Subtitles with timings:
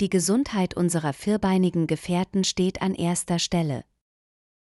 [0.00, 3.84] Die Gesundheit unserer vierbeinigen Gefährten steht an erster Stelle.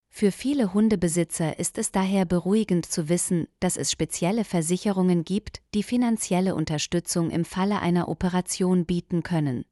[0.08, 5.82] Für viele Hundebesitzer ist es daher beruhigend zu wissen, dass es spezielle Versicherungen gibt, die
[5.82, 9.66] finanzielle Unterstützung im Falle einer Operation bieten können.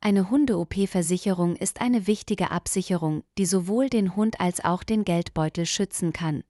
[0.00, 6.12] Eine Hunde-OP-Versicherung ist eine wichtige Absicherung, die sowohl den Hund als auch den Geldbeutel schützen
[6.12, 6.44] kann.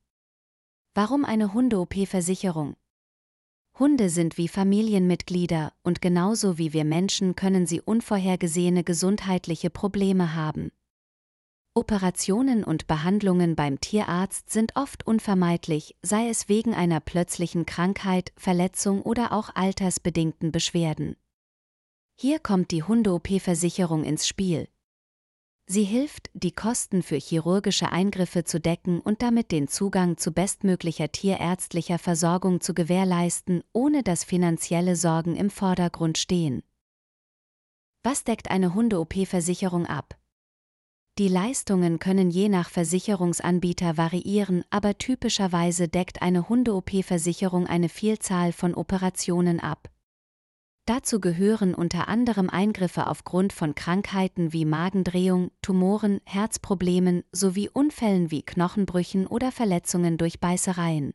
[0.93, 2.77] Warum eine Hunde-OP-Versicherung?
[3.77, 10.71] Hunde sind wie Familienmitglieder und genauso wie wir Menschen können sie unvorhergesehene gesundheitliche Probleme haben.
[11.75, 19.03] Operationen und Behandlungen beim Tierarzt sind oft unvermeidlich, sei es wegen einer plötzlichen Krankheit, Verletzung
[19.03, 21.17] oder auch altersbedingten Beschwerden.
[22.15, 24.69] Hier kommt die Hunde-OP-Versicherung ins Spiel.
[25.67, 31.11] Sie hilft, die Kosten für chirurgische Eingriffe zu decken und damit den Zugang zu bestmöglicher
[31.11, 36.63] tierärztlicher Versorgung zu gewährleisten, ohne dass finanzielle Sorgen im Vordergrund stehen.
[38.03, 40.19] Was deckt eine Hunde-OP-Versicherung ab?
[41.17, 48.75] Die Leistungen können je nach Versicherungsanbieter variieren, aber typischerweise deckt eine Hunde-OP-Versicherung eine Vielzahl von
[48.75, 49.94] Operationen ab.
[50.87, 58.43] Dazu gehören unter anderem Eingriffe aufgrund von Krankheiten wie Magendrehung, Tumoren, Herzproblemen sowie Unfällen wie
[58.43, 61.15] Knochenbrüchen oder Verletzungen durch Beißereien.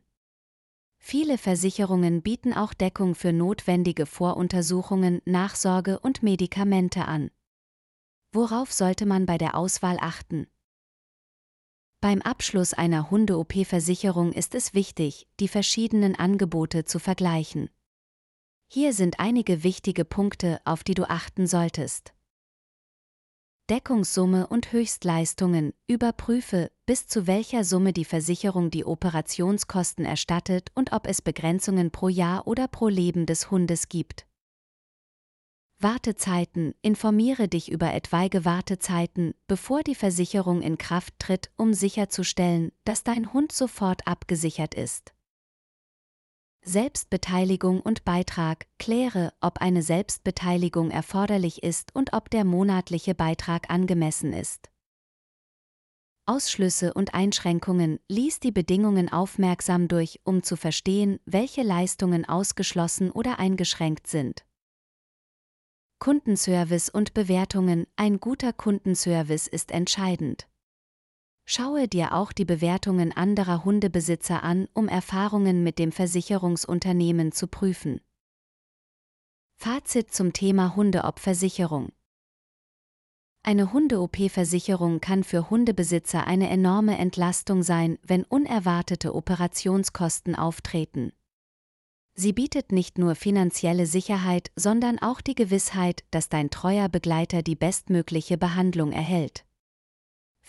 [0.98, 7.30] Viele Versicherungen bieten auch Deckung für notwendige Voruntersuchungen, Nachsorge und Medikamente an.
[8.32, 10.48] Worauf sollte man bei der Auswahl achten?
[12.00, 17.70] Beim Abschluss einer Hunde-OP-Versicherung ist es wichtig, die verschiedenen Angebote zu vergleichen.
[18.72, 22.14] Hier sind einige wichtige Punkte, auf die du achten solltest.
[23.68, 25.74] Deckungssumme und Höchstleistungen.
[25.88, 32.08] Überprüfe, bis zu welcher Summe die Versicherung die Operationskosten erstattet und ob es Begrenzungen pro
[32.08, 34.24] Jahr oder pro Leben des Hundes gibt.
[35.80, 36.76] Wartezeiten.
[36.80, 43.32] Informiere dich über etwaige Wartezeiten, bevor die Versicherung in Kraft tritt, um sicherzustellen, dass dein
[43.32, 45.12] Hund sofort abgesichert ist.
[46.62, 48.66] Selbstbeteiligung und Beitrag.
[48.78, 54.70] Kläre, ob eine Selbstbeteiligung erforderlich ist und ob der monatliche Beitrag angemessen ist.
[56.26, 57.98] Ausschlüsse und Einschränkungen.
[58.08, 64.44] Lies die Bedingungen aufmerksam durch, um zu verstehen, welche Leistungen ausgeschlossen oder eingeschränkt sind.
[65.98, 70.46] Kundenservice und Bewertungen Ein guter Kundenservice ist entscheidend.
[71.52, 78.00] Schaue dir auch die Bewertungen anderer Hundebesitzer an, um Erfahrungen mit dem Versicherungsunternehmen zu prüfen.
[79.56, 81.90] Fazit zum Thema Hundeopversicherung
[83.42, 91.10] Eine Hunde-OP-Versicherung kann für Hundebesitzer eine enorme Entlastung sein, wenn unerwartete Operationskosten auftreten.
[92.14, 97.56] Sie bietet nicht nur finanzielle Sicherheit, sondern auch die Gewissheit, dass dein treuer Begleiter die
[97.56, 99.44] bestmögliche Behandlung erhält.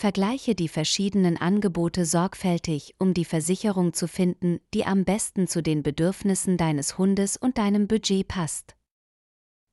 [0.02, 5.84] Vergleiche die verschiedenen Angebote sorgfältig, um die Versicherung zu finden, die am besten zu den
[5.84, 8.76] Bedürfnissen deines Hundes und deinem Budget passt.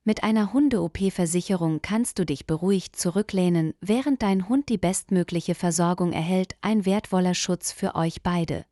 [0.03, 6.55] Mit einer Hunde-OP-Versicherung kannst du dich beruhigt zurücklehnen, während dein Hund die bestmögliche Versorgung erhält,
[6.61, 8.65] ein wertvoller Schutz für euch beide.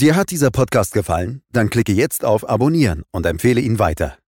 [0.00, 1.42] Dir hat dieser Podcast gefallen?
[1.52, 4.16] Dann klicke jetzt auf Abonnieren und empfehle ihn weiter.